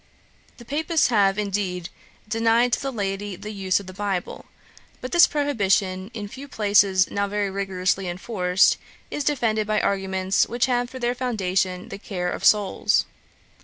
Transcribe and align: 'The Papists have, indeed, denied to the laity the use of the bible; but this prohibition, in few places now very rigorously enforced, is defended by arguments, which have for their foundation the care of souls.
'The 0.57 0.65
Papists 0.65 1.09
have, 1.09 1.37
indeed, 1.37 1.87
denied 2.27 2.73
to 2.73 2.81
the 2.81 2.91
laity 2.91 3.35
the 3.35 3.51
use 3.53 3.79
of 3.79 3.85
the 3.85 3.93
bible; 3.93 4.45
but 4.99 5.11
this 5.11 5.27
prohibition, 5.27 6.09
in 6.15 6.27
few 6.27 6.47
places 6.47 7.11
now 7.11 7.27
very 7.27 7.51
rigorously 7.51 8.07
enforced, 8.07 8.77
is 9.11 9.23
defended 9.23 9.67
by 9.67 9.79
arguments, 9.79 10.47
which 10.47 10.65
have 10.65 10.89
for 10.89 10.97
their 10.97 11.13
foundation 11.13 11.89
the 11.89 11.99
care 11.99 12.31
of 12.31 12.43
souls. 12.43 13.05